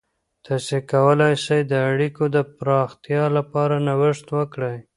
[0.45, 4.77] تاسې کولای سئ د اړیکو د پراختیا لپاره نوښت وکړئ.